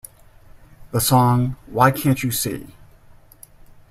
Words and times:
The 0.89 0.99
song 0.99 1.57
Why 1.67 1.91
Can't 1.91 2.23
You 2.23 2.31
See? 2.31 2.73